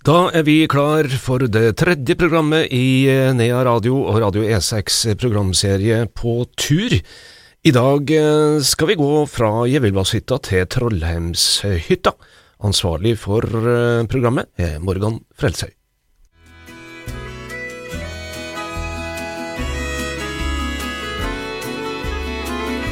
[0.00, 5.10] Da er vi klar for det tredje programmet i eh, Nea Radio og Radio E6
[5.20, 6.94] programserie På tur.
[7.60, 12.14] I dag eh, skal vi gå fra Gjevilvasshytta til Trollheimshytta.
[12.64, 15.79] Ansvarlig for eh, programmet er Morgan Frelshøy.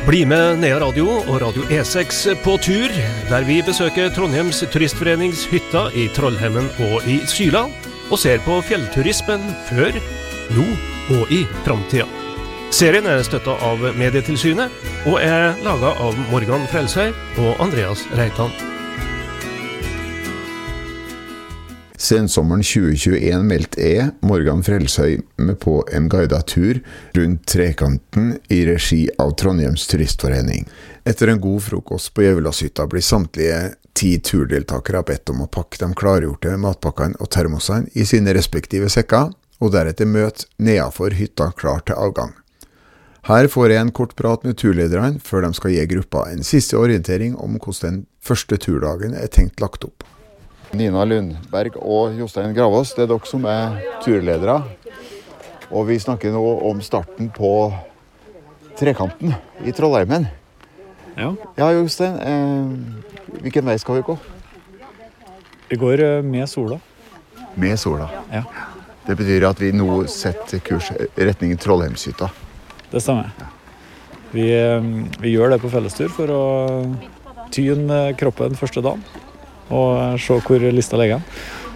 [0.08, 2.92] Bli med Nea Radio og Radio E6 på tur,
[3.28, 7.66] der vi besøker Trondheims turistforenings hytta i Trollhemmen og i Syla,
[8.08, 9.98] og ser på fjellturismen før,
[10.56, 10.64] nå
[11.18, 12.08] og i framtida.
[12.72, 14.72] Serien er støtta av Medietilsynet,
[15.04, 17.12] og er laga av Morgan Frelsøy
[17.44, 18.77] og Andreas Reitan.
[21.98, 26.78] Sensommeren 2021 meldte jeg, Morgan Frelshøy, med på en guidet tur
[27.16, 30.68] rundt Trekanten i regi av Trondheims Turistforening.
[31.02, 33.56] Etter en god frokost på Gjøvilashytta blir samtlige
[33.98, 39.32] ti turdeltakere bedt om å pakke de klargjorte matpakkene og termosene i sine respektive sekker,
[39.58, 42.30] og deretter møte nedafor hytta klar til avgang.
[43.26, 46.78] Her får jeg en kort prat med turlederne før de skal gi gruppa en siste
[46.78, 50.06] orientering om hvordan den første turdagen er tenkt lagt opp.
[50.76, 54.58] Nina Lundberg og Jostein Gravås, det er dere som er turledere.
[55.72, 57.52] Og vi snakker nå om starten på
[58.78, 59.32] Trekanten
[59.64, 60.28] i Trollheimen.
[61.16, 61.32] Ja.
[61.58, 62.18] Ja, Jostein.
[62.20, 64.16] Eh, hvilken vei skal vi gå?
[65.68, 66.78] Vi går eh, med sola.
[67.58, 68.08] Med sola.
[68.32, 68.44] Ja.
[69.08, 72.28] Det betyr at vi nå setter kurs retning Trollheimshytta.
[72.92, 73.32] Det stemmer.
[74.30, 76.44] Vi, eh, vi gjør det på fellestur for å
[77.52, 79.02] tyne kroppen første dagen
[79.70, 81.20] og se hvor lista ligger.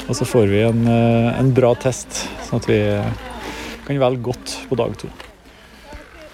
[0.09, 2.81] Og så får vi en, eh, en bra test, sånn at vi
[3.87, 5.11] kan velge godt på dag to.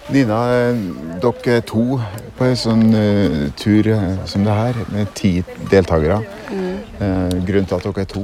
[0.09, 0.75] Nina, eh,
[1.21, 1.99] dere er to
[2.37, 3.85] på en sånn uh, tur
[4.25, 6.23] som det her, med ti deltakere.
[6.49, 8.23] Eh, grunnen til at dere er to?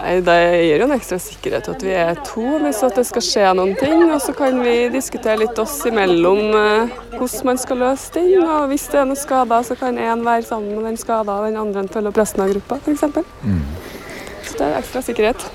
[0.00, 3.24] Nei, Det gir jo en ekstra sikkerhet at vi er to, hvis at det skal
[3.24, 4.06] skje noen ting.
[4.08, 8.30] Og så kan vi diskutere litt oss imellom eh, hvordan man skal løse ting.
[8.40, 11.48] Og hvis det er noen skader, så kan én være sammen med den skada, og
[11.50, 13.04] den andre følge opp resten av gruppa, f.eks.
[14.48, 15.48] Så det er ekstra sikkerhet.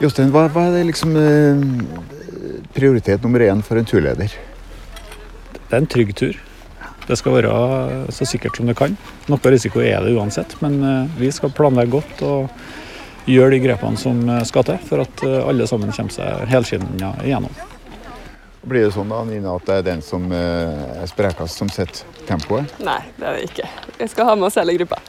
[0.00, 1.64] Jostein, hva, hva er det liksom eh,
[2.76, 4.32] prioritet nummer én for en turleder?
[5.60, 6.38] Det er en trygg tur.
[7.10, 7.52] Det skal være
[8.14, 8.94] så sikkert som det kan.
[9.28, 12.62] Noe risiko er det uansett, men eh, vi skal planlegge godt og
[13.26, 17.14] gjøre de grepene som eh, skal til for at eh, alle sammen kommer seg helskinna
[17.24, 17.52] igjennom.
[18.60, 22.04] Blir det sånn da, Nina, at det er den som eh, er sprekest, som setter
[22.28, 22.68] tempoet?
[22.84, 23.68] Nei, det er det ikke.
[23.96, 25.00] Vi skal ha med oss hele gruppa.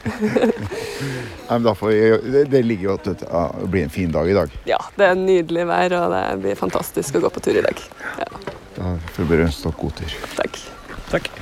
[1.51, 4.53] Det, ligger jo at det blir en fin dag i dag.
[4.69, 7.85] Ja, det er nydelig vær, og det blir fantastisk å gå på tur i dag.
[8.23, 8.31] Ja,
[8.79, 10.19] Da får vi bare ønske dere god tur.
[10.39, 10.61] takk.
[11.11, 11.33] Takk.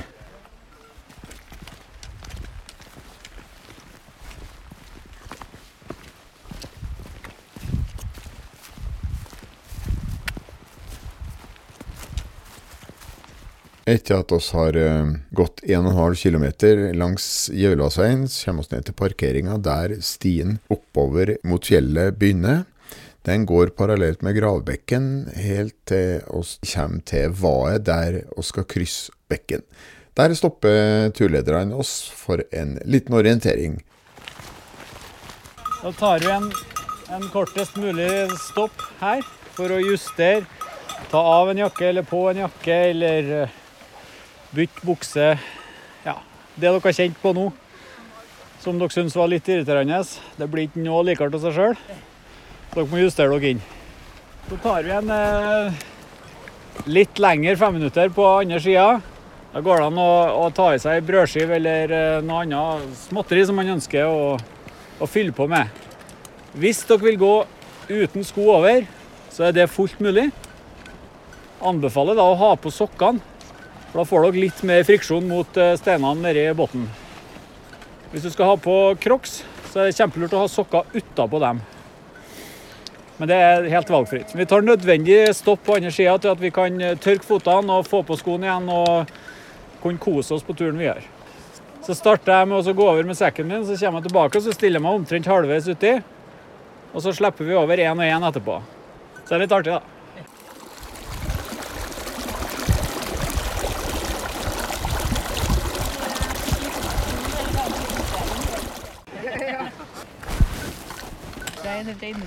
[13.90, 16.44] Etter at oss har eh, gått 1,5 km
[16.94, 22.68] langs Gjøvilasveien, kommer vi ned til parkeringa der stien oppover mot fjellet begynner.
[23.26, 29.10] Den går parallelt med gravbekken helt til oss kommer til vaet der vi skal krysse
[29.26, 29.66] bekken.
[30.14, 33.80] Der stopper turlederne oss for en liten orientering.
[35.80, 36.52] Da tar vi en,
[37.16, 38.12] en kortest mulig
[38.52, 39.24] stopp her
[39.56, 40.46] for å justere.
[41.10, 43.56] Ta av en jakke eller på en jakke eller eh,
[44.54, 45.26] bytte bukse.
[46.04, 46.16] Ja,
[46.56, 47.50] det dere har kjent på nå,
[48.62, 50.02] som dere syns var litt irriterende.
[50.38, 51.78] Det blir ikke noe likere til seg sjøl.
[52.74, 53.62] Dere må justere dere inn.
[54.48, 55.80] Så tar vi en eh,
[56.90, 58.88] litt lengre femminutter på andre sida.
[59.50, 60.10] Da går det an å,
[60.44, 64.34] å ta i seg brødskive eller eh, noe annet småtteri som man ønsker å,
[64.98, 65.70] å fylle på med.
[66.58, 67.34] Hvis dere vil gå
[67.90, 68.86] uten sko over,
[69.30, 70.28] så er det fullt mulig.
[71.62, 73.22] Anbefaler da å ha på sokkene,
[73.90, 76.86] for da får dere litt mer friksjon mot eh, steinene nedi bunnen.
[78.12, 79.40] Hvis du skal ha på crocs,
[79.70, 81.60] så er det kjempelurt å ha sokker utapå dem.
[83.20, 84.30] Men det er helt valgfritt.
[84.34, 87.88] Vi tar nødvendig stopp på andre sida til at vi kan eh, tørke føttene og
[87.90, 89.10] få på skoene igjen og
[89.82, 91.04] kunne kose oss på turen videre.
[91.84, 94.44] Så starter jeg med å gå over med sekken min, så kommer jeg tilbake og
[94.44, 95.94] så stiller jeg meg omtrent halvveis uti.
[96.90, 98.58] Og så slipper vi over én og én etterpå.
[99.22, 99.99] Så det er litt artig, da.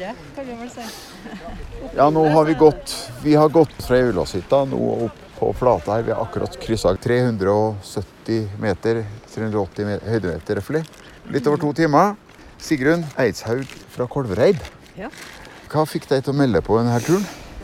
[0.03, 0.83] Rein kan vi vel si.
[1.95, 6.03] Ja, nå har vi gått Vi har gått fra Eulashytta nå opp på flata her.
[6.03, 9.03] Vi har akkurat kryssa 370 meter,
[9.33, 10.83] 380 meter, høydemeter røftlig.
[11.31, 12.17] Litt over to timer.
[12.63, 14.59] Sigrun Eidshaug fra Kolvereid.
[14.99, 15.09] Ja.
[15.71, 17.23] Hva fikk deg til å melde på denne turen?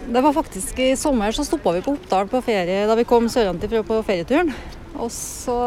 [0.10, 3.28] Det var faktisk I sommer så stoppa vi på Oppdal på ferie da vi kom
[3.32, 4.56] sørenfra på ferieturen.
[4.96, 5.60] Og så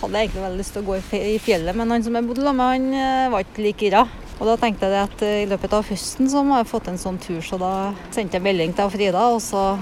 [0.00, 2.46] hadde jeg egentlig veldig lyst til å gå i fjellet, men han som jeg bodde
[2.46, 4.06] sammen med, han eh, var ikke like gira.
[4.42, 6.98] Og da tenkte jeg at eh, i løpet av høsten så må jeg fått en
[6.98, 7.72] sånn tur, så da
[8.10, 9.76] sendte jeg melding til Frida, og så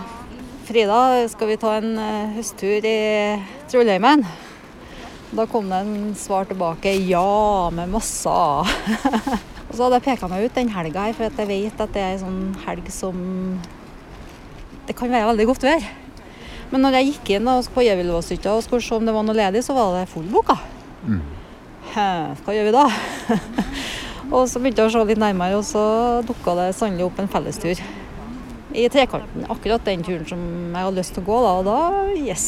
[0.68, 0.98] Frida,
[1.32, 2.98] skal vi ta en eh, høsttur i
[3.72, 4.26] Trollheimen?
[5.32, 8.28] Da kom det en svar tilbake ja, med masse
[9.70, 11.94] og så hadde jeg peka meg ut den helga her, for at jeg vet at
[11.96, 13.16] det er en sånn helg som
[14.90, 15.86] Det kan være veldig godt vær.
[16.68, 19.62] Men når jeg gikk inn på Gjøvillåshytta og skulle se om det var noe ledig,
[19.64, 20.58] så var det fullboka.
[21.06, 21.22] Mm.
[21.94, 22.84] Hva gjør vi da?
[24.30, 25.82] og så begynte jeg å se litt nærmere, og så
[26.26, 27.82] dukka det sannelig opp en fellestur.
[28.70, 29.48] I trekanten.
[29.50, 31.54] Akkurat den turen som jeg hadde lyst til å gå, da.
[31.58, 31.78] Og da
[32.22, 32.46] yes.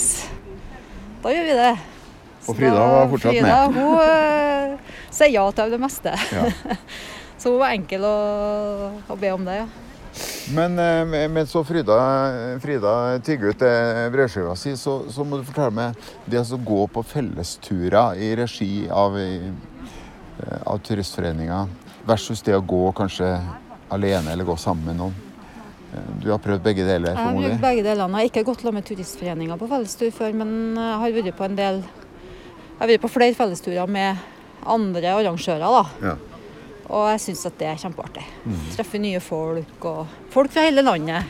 [1.25, 1.73] Da gjør vi det.
[2.47, 3.77] Og Frida var fortsatt Frida, med.
[3.77, 6.15] Hun eh, sier ja til det meste.
[6.35, 6.79] Ja.
[7.41, 8.19] så hun var enkel å,
[9.11, 9.71] å be om det, ja.
[10.53, 11.99] Men, eh, men så Frida,
[12.61, 16.85] Frida tygger ut eh, brødskiva si, så, så må du fortelle meg det å gå
[16.93, 19.47] på fellesturer i regi av, eh,
[20.67, 21.67] av Turistforeninga
[22.07, 23.29] versus det å gå kanskje
[23.93, 25.15] alene eller gå sammen med noen.
[25.93, 27.13] Eh, Du har prøvd begge deler?
[27.15, 28.19] Jeg har prøvd begge delene.
[28.19, 31.57] Jeg har ikke gått med Turistforeninga på fellestur før, men jeg har vært på en
[31.57, 34.17] del Jeg har vært på flere fellesturer med
[34.67, 35.85] andre arrangører, da.
[36.03, 36.17] Ja.
[36.91, 38.25] Og jeg syns at det er kjempeartig.
[38.45, 38.59] Mm.
[38.75, 41.23] Treffe nye folk, og folk fra hele landet.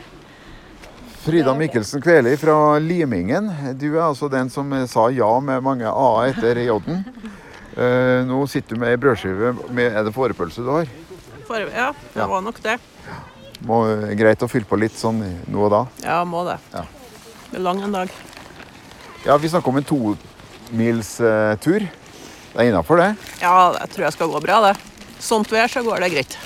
[1.23, 3.51] Frida Mikkelsen Kveli fra Limingen.
[3.79, 7.05] Du er altså den som sa ja med mange a etter j-en.
[7.73, 10.89] Eh, nå sitter du med ei brødskive med Er det fårepølse du har?
[11.47, 12.27] For, ja, det Ja.
[12.27, 12.77] var nok det.
[13.65, 13.79] Må,
[14.19, 15.81] greit å fylle på litt sånn nå og da.
[16.03, 16.57] Ja, må det.
[16.73, 16.83] Ja.
[17.49, 18.09] Det er lang en dag.
[19.25, 21.79] Ja, Vi snakker om en tomilstur.
[22.53, 23.15] Det er innafor, det.
[23.41, 24.77] Ja, jeg tror jeg skal gå bra, det.
[25.19, 26.37] Sånt vær, så går det greit.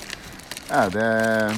[0.72, 1.58] Er det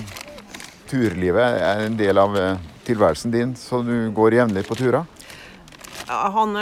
[0.89, 2.57] Turlivet er en del av eh,
[2.87, 5.05] tilværelsen din, så du går jevnlig på turer?
[6.09, 6.55] Ja, han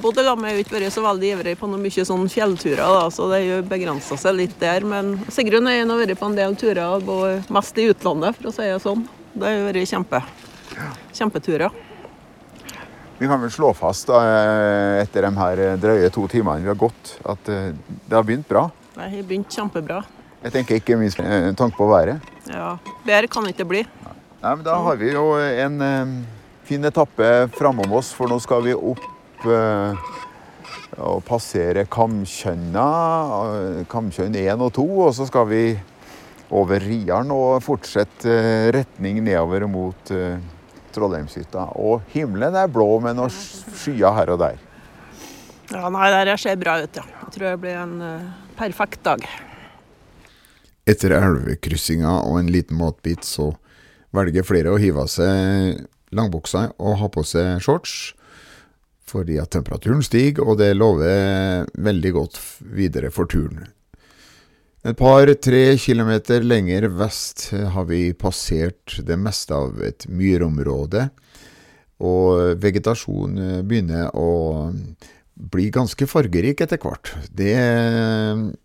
[0.00, 3.26] bodde sammen med ikke vært så veldig ivrig på noe mye sånn fjellturer, da, så
[3.28, 4.86] det har begrensa seg litt der.
[4.88, 7.04] Men Sigrun har vært på en del turer,
[7.52, 9.04] mest i utlandet, for å si det sånn.
[9.36, 10.22] Det har vært kjempe,
[11.12, 11.76] kjempeturer.
[13.18, 16.76] Vi kan vel slå fast da, eh, etter de her drøye to timene vi har
[16.76, 17.72] gått, at eh,
[18.08, 18.66] det har begynt bra.
[18.94, 20.02] Det har begynt kjempebra.
[20.42, 21.20] Jeg tenker ikke minst
[21.56, 22.20] tanke på været.
[22.48, 22.76] Ja,
[23.06, 23.84] Bedre kan det ikke bli.
[24.42, 26.12] Nei, men Da har vi jo en eh,
[26.66, 30.08] fin etappe framom oss, for nå skal vi opp eh,
[31.02, 32.86] og passere Kamkjønna.
[33.46, 35.62] eh, Kamkjønn 1 og 2, og så skal vi
[36.54, 40.38] over Riaren og fortsette eh, retning nedover mot eh,
[40.94, 41.68] Trollheimshytta.
[41.82, 44.62] Og himmelen er blå med noen skyer her og der.
[45.72, 47.04] Ja, Nei, det her ser bra ut, ja.
[47.26, 49.24] Jeg tror det blir en uh, perfekt dag.
[50.86, 53.50] Etter elvekryssinga og en liten matbit, så
[54.14, 55.82] velger flere å hive av seg
[56.16, 58.14] langbuksa og ha på seg shorts.
[59.06, 62.40] Fordi at temperaturen stiger, og det lover veldig godt
[62.74, 63.68] videre for turen.
[64.86, 71.08] Et par-tre kilometer lenger vest har vi passert det meste av et myrområde.
[72.06, 74.70] Og vegetasjonen begynner å
[75.36, 77.14] bli ganske fargerik etter hvert.
[77.30, 77.56] Det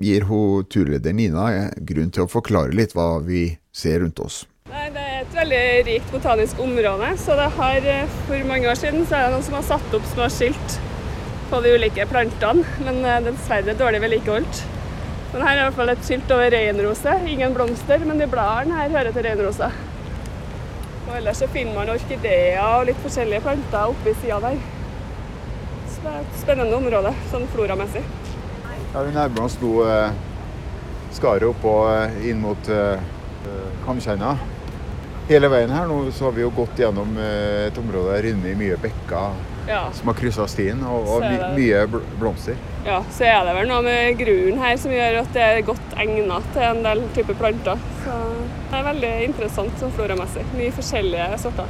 [0.02, 4.44] gir hun turleder Nina grunn til å forklare litt hva vi ser rundt oss.
[4.70, 7.18] Nei, er et veldig rikt botanisk område.
[7.18, 9.94] så det har, eh, For mange år siden så er det noen som har satt
[9.94, 10.80] opp små skilt
[11.50, 14.64] på de ulike plantene, men eh, dessverre dårlig vedlikeholdt.
[15.34, 17.14] Men her er i hvert fall et skilt over reinrose.
[17.28, 19.72] Ingen blomster, men de bladene her hører til reinrosa.
[21.08, 24.58] Og ellers så finner man orkideer og litt forskjellige planter oppi sida der.
[25.88, 28.04] Så det er et spennende område, sånn floramessig.
[28.94, 30.16] Ja, vi nærmer oss nå eh,
[31.14, 32.98] skaret opp og inn mot eh,
[33.86, 34.36] Kamkjenna.
[35.32, 38.52] Hele veien her nå så har vi jo gått gjennom eh, et område der inne
[38.52, 39.38] i mye bekker
[39.70, 39.86] Ja.
[39.94, 42.58] som har kryssa stien, og, og my, mye bl blomster.
[42.84, 45.94] Ja, så er det vel noe med grunnen her som gjør at det er godt
[46.02, 47.84] egnet til en del typer planter.
[48.02, 48.18] Så
[48.72, 50.44] det er veldig interessant sånn floramessig.
[50.58, 51.70] Mye forskjellige sorter.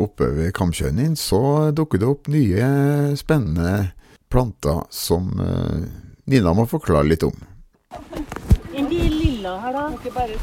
[0.00, 2.66] Oppe ved Kamkjønnin så dukker det opp nye
[3.20, 3.90] spennende
[4.30, 5.82] planter som eh,
[6.30, 7.36] Nina må forklare litt om.
[8.72, 9.84] Enn de lilla her, da?
[9.98, 10.38] Ikke bare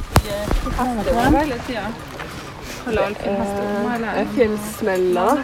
[2.88, 5.42] er fjellsmeller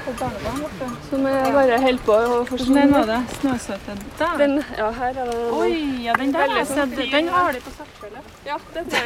[1.09, 2.85] som jeg bare holder på å forsvinne.
[2.85, 3.19] Den var det.
[3.39, 3.97] Snøsøte.
[4.21, 4.37] Der.
[4.39, 5.73] Den, ja, her er det Oi,
[6.05, 6.97] ja, den der har jeg sett.
[7.17, 8.17] Den har de på Sarpsborg.
[8.47, 9.05] Ja, den er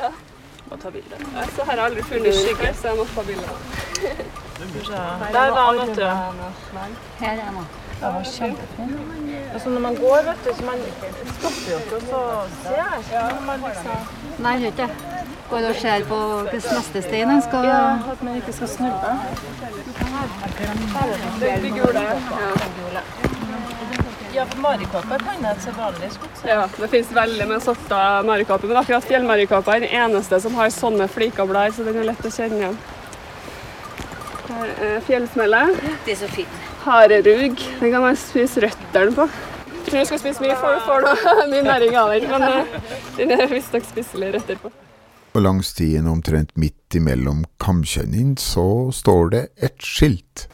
[0.00, 0.10] ja.
[0.70, 1.16] Må ta bilde.
[1.56, 3.48] Så her har jeg aldri funnet skygge, så jeg må ta bilde.
[5.32, 6.04] Der var han, vet du.
[7.18, 7.64] Her er han.
[8.00, 9.00] Det var kjempefint.
[9.52, 10.78] Altså, når man går, vet du, så man
[11.38, 12.20] stopper jo ikke og så
[12.62, 13.34] ser.
[13.34, 13.90] Når man liksom,
[14.38, 14.90] Nei, gjør ikke det.
[15.50, 16.18] Går og ser på
[16.50, 17.80] hvilken neste stein en skal ja,
[18.12, 19.10] at man ikke skal snubbe.
[21.62, 22.00] De gule.
[22.00, 23.02] Ja,
[24.30, 26.40] for marikåpe kan jeg til vanlig skutt.
[26.46, 30.70] Ja, det finnes veldig med sorter marikåpe, men akkurat fjellmarikåpa er den eneste som har
[30.74, 32.76] sånne fliker blær, så den er lett å kjenne igjen.
[34.50, 35.62] Her er fjellsmelle.
[36.06, 36.60] Det er så fint.
[36.84, 37.56] Harerug.
[37.80, 39.26] Den kan man spise røttene på.
[39.80, 42.46] Jeg tror du skal spise mye for du får noe mye næring av den, men
[42.50, 44.70] eh, den er visstnok spiselig røtter på.
[45.30, 50.48] Og langs stien omtrent midt imellom kamkjønnin så står det et skilt.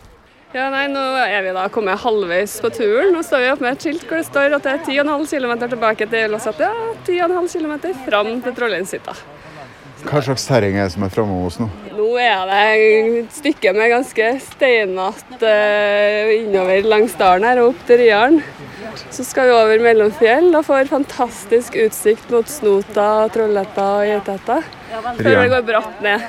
[0.56, 3.10] Ja, nei, Nå er vi da kommet halvveis på turen.
[3.12, 5.52] Nå står vi oppe med et skilt hvor det står at det er 10,5 km
[5.66, 6.62] tilbake til Låsat.
[6.64, 6.70] Ja,
[7.04, 7.74] 10,5 km
[8.06, 9.12] fram til Trollheimshytta.
[10.06, 11.68] Hva slags terreng er det som er framme hos nå?
[11.98, 17.84] Nå er det et stykke med ganske steinete eh, innover langs dalen her og opp
[17.90, 18.40] til Ryaren.
[19.12, 24.60] Så skal vi over Mellomfjell og får fantastisk utsikt mot Snota, Trollhetta og Geithetta.
[25.20, 26.28] Før det går bratt ned.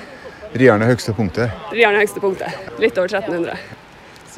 [0.57, 1.67] Ryaren er høyeste punktet.
[1.71, 2.71] Ryaren er høyeste punktet.
[2.83, 3.76] Litt over 1300.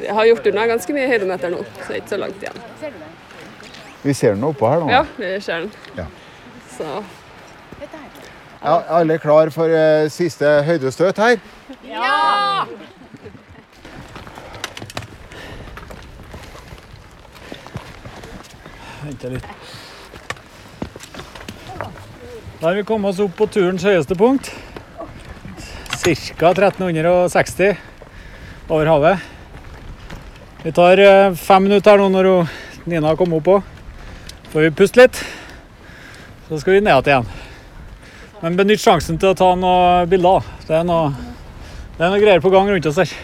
[0.00, 2.44] Så jeg har gjort unna ganske mye høydemeter nå, så det er ikke så langt
[2.46, 2.60] igjen.
[4.00, 4.86] Vi ser den oppå her nå.
[4.88, 5.72] Ja, vi ser den.
[5.98, 6.06] Ja.
[6.72, 7.02] Så
[8.62, 11.36] Ja, alle klar for uh, siste høydestøt her?
[19.02, 19.50] Vente litt.
[22.60, 24.48] Da har vi kommet oss opp på turens høyeste punkt.
[26.00, 26.54] Ca.
[26.56, 27.76] 1360
[28.72, 29.28] over havet.
[30.62, 32.26] Vi tar eh, fem minutter nå når
[32.84, 33.68] Nina kommer opp òg.
[34.52, 35.16] Får vi puste litt.
[36.48, 37.28] Så skal vi ned igjen.
[38.42, 40.44] Men benytt sjansen til å ta noen bilder.
[40.68, 41.14] Det er noe,
[41.96, 43.14] det er noe greier på gang rundt oss her.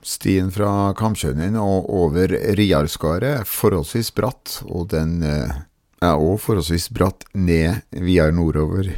[0.00, 5.52] Stien fra Kamtjønnen og over Riarskaret er forholdsvis bratt, og den eh,
[6.00, 8.88] er òg forholdsvis bratt ned videre nordover,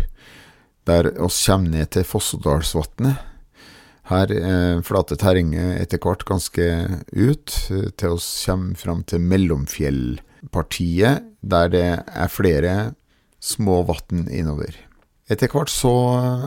[0.87, 3.28] der oss kommer ned til Fossedalsvatnet.
[4.09, 6.65] Her eh, flater terrenget etter hvert ganske
[7.13, 12.95] ut, eh, til oss kommer fram til Mellomfjellpartiet, der det er flere
[13.41, 14.73] små vann innover.
[15.29, 15.93] Etter hvert så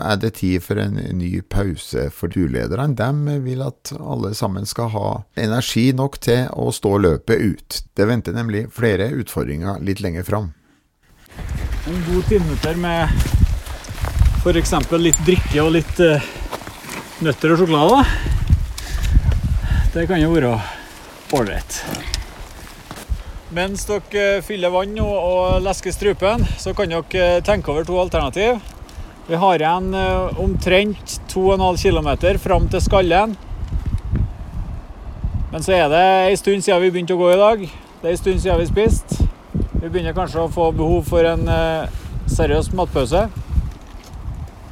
[0.01, 2.98] er det tid for en ny pause for turlederne.
[2.98, 7.84] De vil at alle sammen skal ha energi nok til å stå løpet ut.
[7.94, 10.58] Det venter nemlig flere utfordringer litt lenger fram.
[11.86, 13.06] En god timeter med
[14.41, 14.74] f.eks.
[14.98, 16.41] litt drikke og litt eh,
[17.22, 18.06] nøtter og sjokolade.
[19.94, 20.56] Det kan jo være
[21.38, 21.75] ålreit.
[23.54, 28.00] Mens dere eh, fyller vann og lesker strupen, så kan dere eh, tenke over to
[28.01, 28.58] alternativ.
[29.28, 33.38] Vi har igjen eh, omtrent 2,5 km fram til Skallen.
[35.51, 37.68] Men så er det en stund siden vi begynte å gå i dag.
[38.01, 39.30] Det er en stund siden vi spiste.
[39.78, 41.46] Vi begynner kanskje å få behov for en
[42.32, 43.28] seriøs matpause.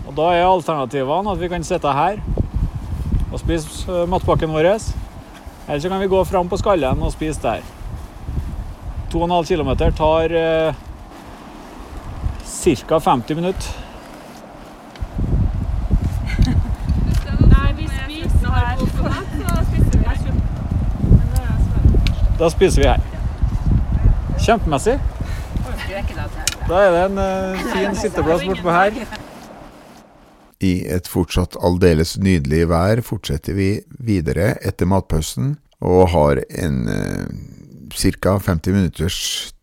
[0.08, 2.24] Og da er alternativene at vi kan sitte her
[3.32, 4.72] og spise eh, matpakken vår.
[5.68, 7.62] Eller så kan vi gå fram på Skallen og spise der.
[9.14, 10.74] 2,5 km tar eh,
[12.64, 13.00] ca.
[13.00, 13.70] 50 minutter.
[22.40, 23.02] Da spiser vi her.
[24.40, 24.94] Kjempemessig.
[26.70, 29.02] Da er det en uh, fin sitteplass bortpå her.
[30.60, 33.70] I et fortsatt aldeles nydelig vær fortsetter vi
[34.04, 37.30] videre etter matpausen, og har en eh,
[37.96, 38.36] ca.
[38.44, 39.20] 50 minutters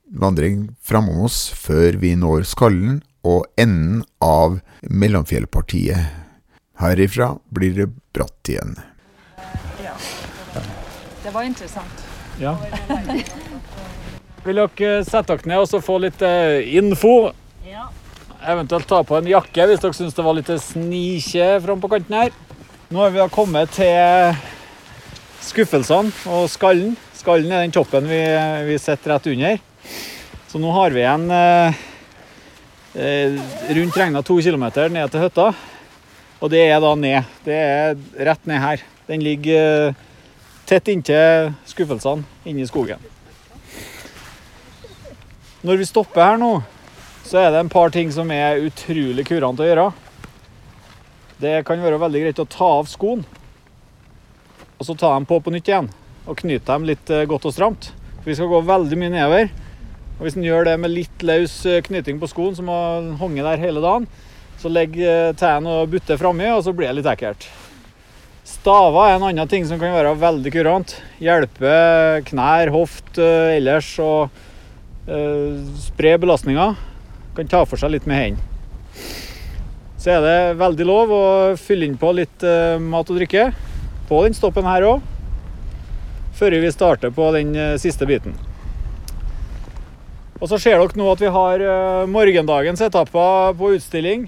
[0.09, 6.25] vandring framom oss før vi når skallen og enden av Mellomfjellpartiet.
[6.81, 8.77] Herifra blir det bratt igjen.
[9.83, 9.97] Ja.
[11.25, 12.05] Det var interessant.
[12.41, 12.57] Ja.
[14.47, 17.33] Vil dere sette dere ned og så få litt eh, info?
[18.47, 22.15] Eventuelt ta på en jakke hvis dere syns det var litt snikje fram på kanten
[22.15, 22.35] her.
[22.95, 24.37] Nå har vi da kommet til
[25.43, 26.93] skuffelsene og skallen.
[27.19, 28.21] Skallen er den toppen vi,
[28.69, 29.59] vi sitter rett under.
[30.47, 31.81] Så nå har vi igjen eh,
[32.95, 33.41] eh,
[33.81, 35.49] rundt regna to kilometer ned til hytta.
[36.39, 37.35] Og det er da ned.
[37.43, 37.99] Det er
[38.31, 38.87] rett ned her.
[39.11, 39.99] Den ligger eh,
[40.71, 43.03] tett inntil skuffelsene inne i skogen.
[45.67, 46.55] Når vi stopper her nå,
[47.27, 49.87] så er det en par ting som er utrolig kurant å gjøre.
[51.43, 53.25] Det kan være veldig greit å ta av skoen,
[54.77, 55.91] og så ta dem på på nytt igjen.
[56.27, 57.91] Og knyte dem litt eh, godt og stramt.
[58.21, 59.51] For vi skal gå veldig mye nedover.
[60.17, 63.45] Og hvis en gjør det med litt løs eh, knyting på skoen, som har hengt
[63.47, 64.09] der hele dagen,
[64.61, 67.47] så legger tærne og butter framme, og så blir det litt ekkelt.
[68.47, 70.97] Staver er en annen ting som kan være veldig kurant.
[71.23, 71.77] Hjelpe
[72.29, 74.29] knær, hoft eh, ellers og
[75.11, 76.71] uh, spre belastninga.
[77.37, 78.53] Kan ta for seg litt med hendene.
[80.01, 81.25] Så er det veldig lov å
[81.59, 83.51] fylle inn på litt uh, mat og drikke
[84.07, 85.03] på den stoppen her òg,
[86.39, 88.37] før vi starter på den uh, siste biten.
[90.37, 91.63] Og så ser dere nå at vi har
[92.13, 94.27] morgendagens etapper på utstilling.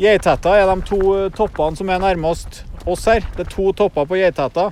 [0.00, 1.00] Geithetta er de to
[1.34, 3.26] toppene som er nærmest oss her.
[3.34, 4.70] Det er to topper på Geithetta.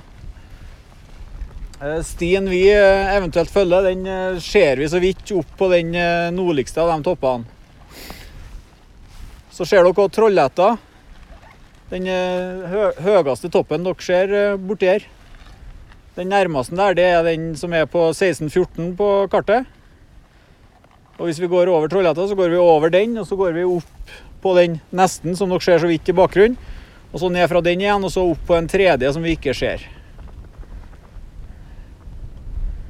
[2.03, 5.93] Stien vi eventuelt følger, den ser vi så vidt opp på den
[6.35, 7.47] nordligste av de toppene.
[9.55, 10.73] Så ser dere også Trollhetta.
[11.89, 12.09] Den
[12.67, 15.05] hø høyeste toppen dere ser borti her.
[16.17, 19.69] Den nærmeste der, det er den som er på 1614 på kartet.
[21.15, 23.63] Og hvis vi går over Trollhetta, så går vi over den, og så går vi
[23.63, 24.11] opp
[24.43, 26.59] på den nesten, som dere ser så vidt i bakgrunnen.
[27.13, 29.55] Og så ned fra den igjen, og så opp på en tredje som vi ikke
[29.55, 29.87] ser.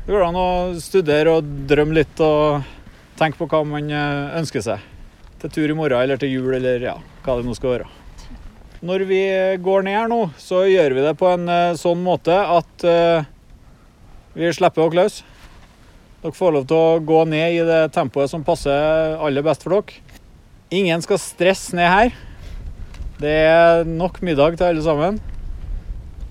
[0.09, 2.63] Det går an å studere og drømme litt og
[3.19, 3.91] tenke på hva man
[4.39, 4.81] ønsker seg.
[5.37, 7.85] Til tur i morgen eller til jul eller ja, hva det nå skal være.
[8.89, 9.19] Når vi
[9.61, 11.45] går ned her nå, så gjør vi det på en
[11.77, 12.87] sånn måte at
[14.33, 15.21] vi slipper dere løs.
[16.23, 19.77] Dere får lov til å gå ned i det tempoet som passer aller best for
[19.77, 20.01] dere.
[20.73, 22.15] Ingen skal stresse ned her.
[23.21, 25.21] Det er nok middag til alle sammen.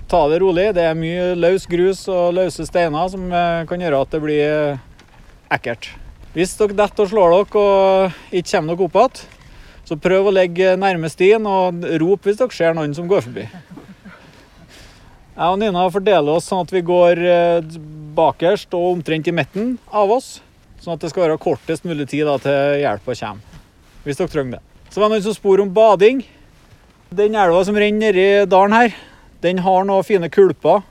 [0.09, 0.71] Ta det rolig.
[0.73, 3.27] Det er mye løs grus og løse steiner som
[3.69, 4.79] kan gjøre at det blir
[5.53, 5.91] ekkelt.
[6.33, 9.21] Hvis dere detter og slår dere og ikke kommer dere opp igjen,
[9.89, 13.45] så prøv å legge nærme stien og rop hvis dere ser noen som går forbi.
[15.39, 17.21] Jeg og Nina fordeler oss sånn at vi går
[18.17, 20.39] bakerst og omtrent i midten av oss.
[20.81, 23.61] Sånn at det skal være kortest mulig tid til hjelpa kommer.
[24.07, 24.65] Hvis dere trenger det.
[24.89, 26.25] Så var det noen som spor om bading.
[27.13, 28.97] Den elva som renner nedi dalen her,
[29.45, 30.83] den har noen fine kulper.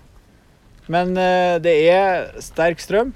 [0.88, 1.14] Men
[1.60, 3.12] det er sterk strøm.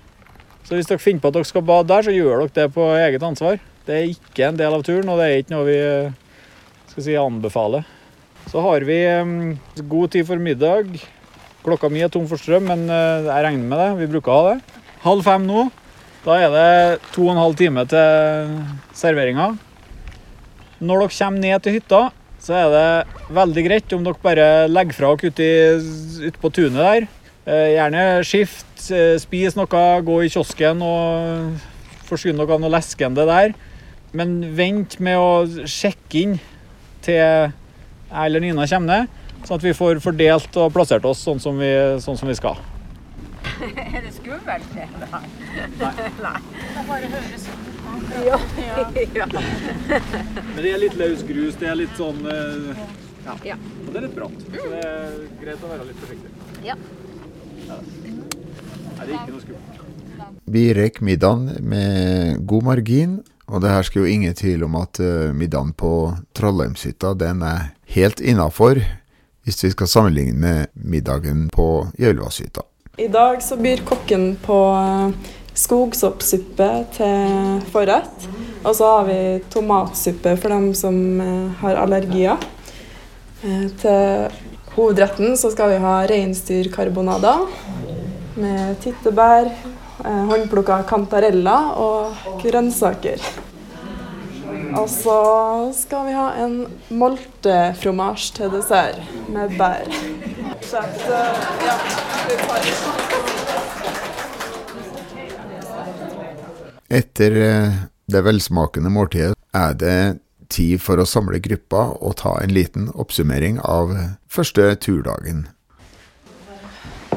[0.67, 2.83] Så hvis dere finner på at dere skal bade der, så gjør dere det på
[2.99, 3.61] eget ansvar.
[3.87, 5.79] Det er ikke en del av turen, og det er ikke noe vi
[6.91, 7.87] skal si, anbefaler.
[8.51, 8.99] Så har vi
[9.87, 10.91] god tid for middag.
[11.63, 13.89] Klokka mi er tom for strøm, men jeg regner med det.
[14.03, 14.79] Vi bruker å ha det.
[15.05, 15.69] Halv fem nå.
[16.21, 18.57] Da er det to og en halv time til
[18.99, 19.53] serveringa.
[20.81, 22.01] Når dere kommer ned til hytta,
[22.41, 25.49] så er det veldig greit om dere bare legger fra dere ute,
[26.25, 27.09] ute på tunet der.
[27.45, 28.71] Gjerne skift,
[29.21, 31.61] spis noe, gå i kiosken og
[32.09, 33.53] forsyne dere av noe leskende der.
[34.17, 36.37] Men vent med å sjekke inn
[37.05, 37.53] til jeg
[38.11, 41.71] eller Nina kommer ned, sånn at vi får fordelt og plassert oss sånn som vi,
[42.03, 42.59] sånn som vi skal.
[43.61, 44.89] Er det skummelt, det?
[45.05, 45.23] Nei.
[46.25, 46.39] Nei.
[46.75, 47.47] Det bare høres
[48.25, 48.39] Ja.
[49.15, 49.25] ja.
[50.55, 52.83] Men det er litt løs grus, det er litt sånn eh,
[53.25, 53.35] ja.
[53.45, 53.57] Ja.
[53.85, 54.45] Og det er litt bratt.
[54.47, 56.31] Så det er greit å være litt forsiktig.
[56.65, 56.75] Ja.
[57.67, 57.77] Ja.
[57.81, 59.77] Nei, det er ikke noe skummelt.
[60.51, 65.31] Vi rekker middagen med god margin, og det hersker jo ingen tvil om at uh,
[65.35, 65.93] middagen på
[66.37, 68.81] Trollheimshytta den er helt innafor
[69.45, 72.63] hvis vi skal sammenligne med middagen på Gjølvashytta.
[73.01, 75.29] I dag så byr kokken på eh,
[75.61, 78.27] skogsoppsuppe til forrett.
[78.63, 79.19] Og så har vi
[79.53, 82.37] tomatsuppe for dem som eh, har allergier.
[83.43, 84.31] Eh, Til
[84.75, 87.45] hovedretten så skal vi ha reinsdyrkarbonader
[88.41, 89.49] med tyttebær,
[90.05, 93.21] eh, håndplukka kantarella og grønnsaker.
[94.77, 95.17] Og så
[95.75, 96.55] skal vi ha en
[96.95, 99.89] moltefromasj til dessert med bær.
[100.63, 100.85] Så
[101.65, 101.75] ja,
[102.29, 103.10] vi tar
[106.91, 107.79] Etter eh,
[108.11, 109.97] det velsmakende måltidet er det
[110.51, 113.93] tid for å samle gruppa og ta en liten oppsummering av
[114.27, 115.45] første turdagen.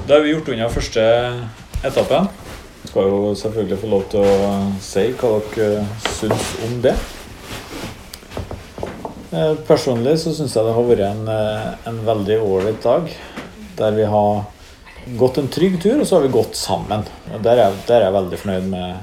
[0.07, 1.03] Da har vi gjort unna første
[1.83, 2.29] etappen.
[2.85, 5.85] Skal jo selvfølgelig få lov til å si hva dere
[6.15, 6.95] syns om det.
[9.35, 13.09] Eh, Personlig så syns jeg det har vært en, eh, en veldig ålreit dag.
[13.81, 14.45] Der vi har
[15.19, 17.03] gått en trygg tur, og så har vi gått sammen.
[17.33, 18.97] Og Der er, der er jeg veldig fornøyd med,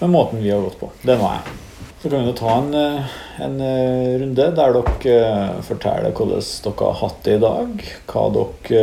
[0.00, 0.90] med måten vi har gått på.
[1.02, 1.60] Det må jeg.
[2.02, 6.42] Så kan vi jo ta en, eh, en eh, runde der dere eh, forteller hvordan
[6.64, 7.84] dere har hatt det i dag.
[8.10, 8.82] Hva dere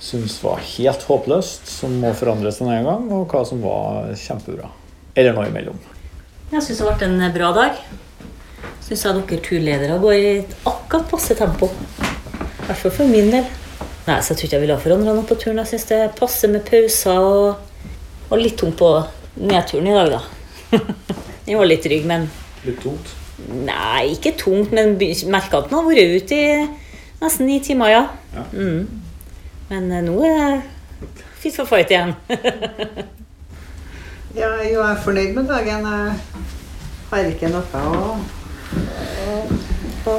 [0.00, 4.70] syns var helt håpløst, som må forandres denne gang, og hva som var kjempebra.
[5.14, 5.76] Eller noe imellom.
[6.52, 7.82] Jeg syns det har vært en bra dag.
[8.84, 11.68] Syns jeg dere turledere går i et akkurat passe tempo.
[11.68, 13.44] I hvert fall for min del.
[14.04, 15.60] Nei, så jeg tror ikke jeg ville ha forandra noe på turen.
[15.62, 17.92] Jeg syns det passer med pauser og,
[18.30, 18.90] og litt tungt på
[19.40, 20.22] nedturen i dag, da.
[21.46, 22.28] Den var litt trygg, men
[22.64, 23.10] Litt tungt.
[23.66, 24.94] Nei, ikke tungt, men
[25.28, 26.68] merka at den har vært ute i
[27.20, 28.04] nesten ni timer, ja.
[28.32, 28.44] Ja.
[28.54, 29.02] Mm.
[29.68, 31.10] Men eh, nå er det
[31.42, 32.16] fit for fight igjen.
[34.34, 35.84] Ja, jeg er fornøyd med dagen.
[35.86, 36.14] Jeg
[37.06, 38.14] har ikke noe å,
[39.30, 39.34] å,
[40.10, 40.14] å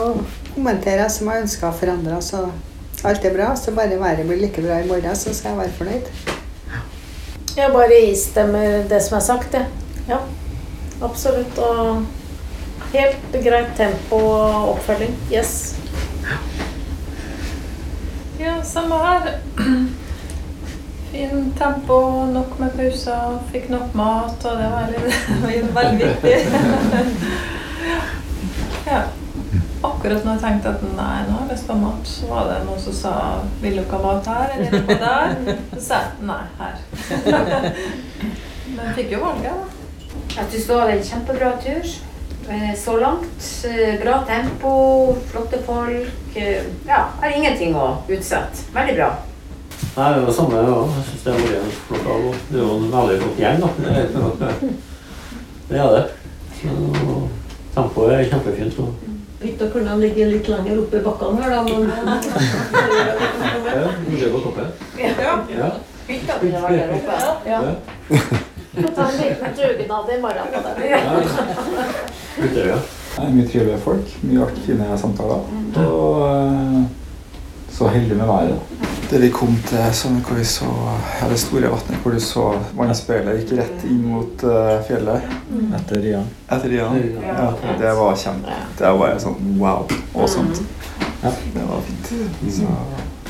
[0.54, 2.22] kommentere som jeg ønsker å forandre.
[2.24, 2.46] Så
[3.04, 3.50] alt er bra.
[3.60, 6.08] Så bare været blir like bra i morgen, så skal jeg være fornøyd.
[7.58, 9.68] Jeg bare istemmer det som er sagt, jeg.
[10.08, 10.22] Ja,
[11.02, 11.58] absolutt.
[11.58, 12.06] Og
[12.94, 15.16] helt greit tempo og oppfølging.
[15.34, 15.76] Yes.
[18.40, 19.30] Ja, samme her.
[21.12, 26.34] Fin tempo, nok med pauser, fikk nok mat, og det var litt, veldig viktig.
[28.92, 29.06] ja.
[29.86, 32.58] Akkurat når jeg tenkte at nei, nå har jeg lyst på mat, så var det
[32.66, 33.14] noen som sa
[33.62, 35.58] vil dere ha mat her eller noe der?
[35.76, 36.76] Så sa jeg nei, her.
[38.76, 39.75] Men jeg fikk jo valget, da.
[40.36, 41.86] Jeg syns det var en kjempebra tur.
[42.50, 43.66] Eh, Så langt.
[43.66, 46.36] Eh, Bra tempo, flotte folk.
[46.36, 48.68] Eh, Ja, har ingenting å utsette.
[48.74, 49.10] Veldig bra.
[49.96, 50.62] Nei, det er det samme, ja.
[50.98, 52.22] Jeg synes det har vært en flott dag.
[52.52, 53.68] Det er jo en veldig flott gjeng, da.
[53.80, 54.70] Det er, det.
[55.70, 56.06] det er det.
[56.60, 56.68] Så
[57.76, 58.80] tempoet er kjempefint.
[58.80, 58.90] Og
[59.46, 61.62] Hytta kunne ligge litt lenger oppe i bakkene her, da.
[61.64, 61.84] Men
[63.76, 64.68] ja, mulig på toppen.
[65.00, 65.12] Ja.
[65.58, 65.70] Ja.
[66.08, 67.16] Hytta kunne vært der oppe.
[67.50, 67.60] Ja.
[68.76, 71.02] Ta en liten dugnad i morgen på det.
[72.44, 72.78] Utøya.
[73.16, 75.46] Det er mye trivelige folk, mye fine samtaler.
[75.86, 76.82] Og eh,
[77.72, 78.50] så heldig med været.
[78.50, 78.90] da.
[79.10, 80.68] Det vi kom til sånn hvor vi så
[81.22, 85.30] ja, det store vannet, hvor du så vannspeilet gikk rett inn mot eh, fjellet.
[85.80, 86.28] Etter Rian.
[86.50, 86.98] Etter Rian.
[87.22, 88.58] Ja, det var kjempe.
[88.80, 89.86] Det var bare sånn wow.
[90.16, 90.58] Awesome.
[91.22, 92.12] Det var fint.
[92.60, 92.76] Så,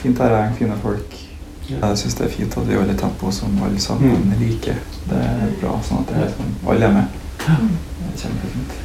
[0.02, 1.20] fint terreng, fine folk.
[1.70, 4.78] Jeg syns det er fint at vi holder tempo som alle sammen liker.
[5.10, 7.16] Det er bra sånn at det er sånn, alle er med.
[7.40, 8.76] Det er kjempefint.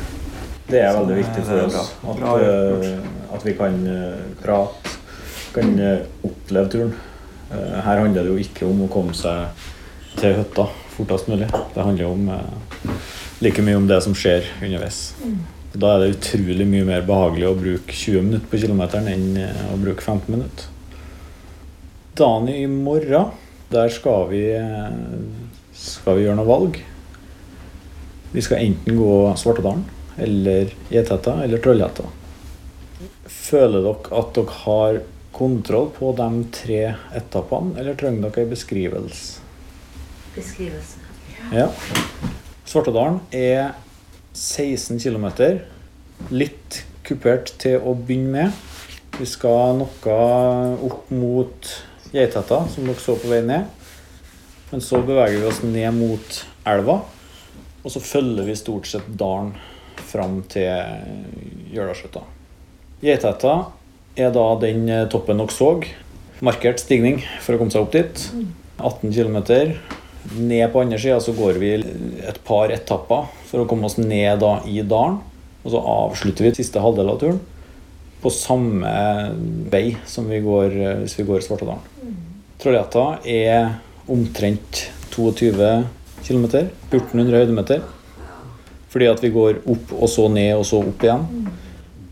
[0.70, 4.94] Det er veldig viktig for er oss at, eh, at vi kan eh, prate,
[5.54, 6.92] kan eh, oppleve turen.
[7.50, 9.66] Eh, Her handler det jo ikke om å komme seg
[10.20, 11.48] til hytta fortest mulig.
[11.74, 12.98] Det handler jo om eh,
[13.44, 15.02] like mye om det som skjer underveis.
[15.74, 19.66] Da er det utrolig mye mer behagelig å bruke 20 minutter på kilometeren enn eh,
[19.74, 20.70] å bruke 15 minutter.
[22.20, 23.30] Dagen i morgen,
[23.72, 24.42] der skal vi,
[25.72, 26.74] skal vi gjøre noe valg.
[28.35, 29.87] Vi skal enten gå Svartedalen
[30.20, 32.04] eller Geithetta eller Trollhetta.
[33.24, 35.00] Føler dere at dere har
[35.33, 36.83] kontroll på de tre
[37.16, 39.40] etappene, eller trenger dere en beskrivelse?
[40.37, 41.00] Beskrivelse.
[41.56, 41.70] Ja.
[42.68, 43.72] Svartedalen er
[44.37, 45.30] 16 km.
[46.28, 48.66] Litt kupert til å begynne med.
[49.16, 50.24] Vi skal noe
[50.85, 51.78] opp mot
[52.11, 53.68] Geithetta, som dere så på vei ned.
[54.70, 57.01] Men så beveger vi oss ned mot elva.
[57.85, 59.53] Og så følger vi stort sett dalen
[60.11, 60.66] fram til
[61.70, 62.25] Jølasjøtta.
[63.05, 63.55] Geithetta
[64.18, 65.70] er da den eh, toppen dere så.
[66.42, 68.27] Markert stigning for å komme seg opp dit.
[68.81, 69.38] 18 km.
[70.35, 74.42] Ned på andre sida så går vi et par etapper for å komme oss ned
[74.42, 75.20] da i dalen.
[75.62, 77.40] Og så avslutter vi siste halvdel av turen
[78.20, 78.90] på samme
[79.72, 81.80] vei som vi går eh, hvis vi går Svartedalen.
[82.61, 83.78] Trollhetta er
[84.11, 85.54] omtrent 22
[86.26, 86.44] km.
[86.90, 87.83] 1400 høydemeter.
[88.90, 91.26] Fordi at vi går opp og så ned og så opp igjen.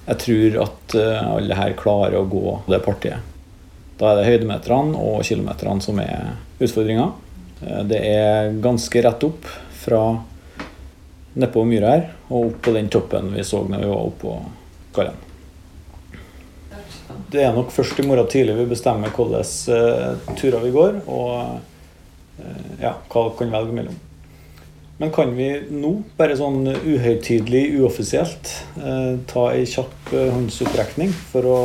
[0.08, 3.34] Jeg tror at eh, alle her klarer å gå det partiet.
[3.98, 7.10] Da er det høydemeterne og kilometerne som er utfordringa.
[7.66, 9.50] Eh, Det er ganske rett opp
[9.82, 10.02] fra
[11.38, 14.52] nedpå myra her og opp på den toppen vi så når vi var oppå på
[14.94, 15.27] Skallen.
[17.28, 21.58] Det er nok først i morgen tidlig vi bestemmer hvilke uh, turer vi går, og
[22.40, 23.98] uh, ja, hva vi kan velge mellom.
[24.98, 31.52] Men kan vi nå, bare sånn uhøytidelig, uoffisielt, uh, ta ei kjapp eh, håndsopprekning for
[31.52, 31.60] å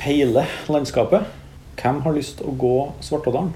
[0.00, 1.28] peile landskapet?
[1.76, 3.52] Hvem har lyst til å gå Svartådalen?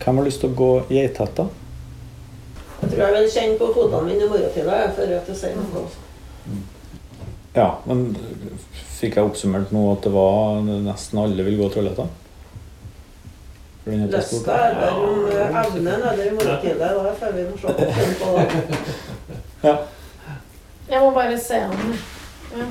[0.00, 1.50] Hvem har lyst til å gå Geithetta?
[2.80, 5.90] jeg tror jeg vil kjenne på fotene mine i morgen tidlig før jeg sier noe.
[7.54, 8.16] Ja, men
[9.00, 12.06] fikk jeg oppsummert nå at det var nesten alle vil gå Trollhetta?
[13.90, 16.78] Lysta eller er om eh, evnen er der i morgen.
[16.78, 17.68] Da får vi se
[18.20, 19.74] på det.
[20.90, 21.92] Jeg må bare se om.
[22.50, 22.64] Ja.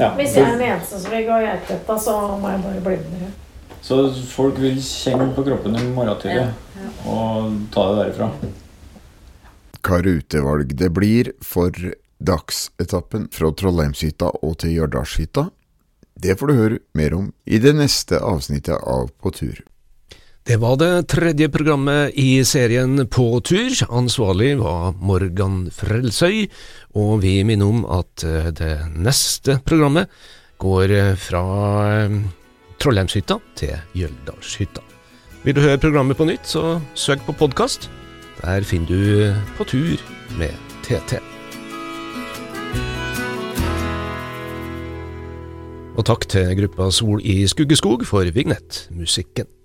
[0.00, 0.10] Ja.
[0.16, 3.18] Hvis jeg er den eneste som vil gå geitetta, så må jeg bare bli med
[3.20, 3.32] dere.
[3.84, 3.98] Så
[4.30, 6.46] folk vil kjenne på kroppen i morgen tidlig
[7.06, 8.30] og ta det derifra.
[9.86, 11.70] hva rutevalg det blir for
[12.18, 15.48] dagsetappen fra Trollheimshytta og til Hjørdalshytta,
[16.16, 19.60] det får du høre mer om i det neste avsnittet av På tur.
[20.46, 23.74] Det var det tredje programmet i serien På tur.
[23.90, 26.46] Ansvarlig var Morgan Frelsøy,
[26.94, 30.08] og vi minner om at eh, det neste programmet
[30.62, 31.44] går eh, fra
[32.06, 32.18] eh,
[32.78, 34.86] Trollheimshytta til Jøldalshytta.
[35.44, 37.90] Vil du høre programmet på nytt, så søk på podkast.
[38.40, 39.98] Der finner du På tur
[40.38, 40.54] med
[40.86, 41.35] TT.
[45.96, 49.55] Og takk til gruppa Sol i Skuggeskog for vignettmusikken.